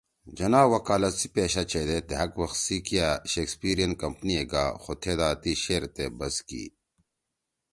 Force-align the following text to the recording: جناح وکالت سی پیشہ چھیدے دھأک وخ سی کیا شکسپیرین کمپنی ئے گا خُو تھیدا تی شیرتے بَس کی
جناح 0.37 0.65
وکالت 0.73 1.13
سی 1.19 1.27
پیشہ 1.33 1.63
چھیدے 1.71 1.97
دھأک 2.09 2.31
وخ 2.39 2.51
سی 2.63 2.77
کیا 2.87 3.09
شکسپیرین 3.31 3.91
کمپنی 4.01 4.33
ئے 4.39 4.45
گا 4.51 4.65
خُو 4.81 4.91
تھیدا 5.01 5.29
تی 5.41 5.51
شیرتے 5.63 6.05
بَس 6.17 6.35
کی 6.47 6.63